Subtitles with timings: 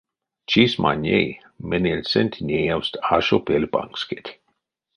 [0.49, 1.27] Чись маней,
[1.69, 4.31] менельсэнть неявсть ашо пель панкскеть.